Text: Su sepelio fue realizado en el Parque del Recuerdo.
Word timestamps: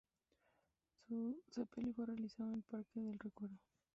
Su 1.07 1.39
sepelio 1.51 1.93
fue 1.93 2.07
realizado 2.07 2.49
en 2.49 2.55
el 2.55 2.63
Parque 2.63 2.99
del 3.01 3.19
Recuerdo. 3.19 3.59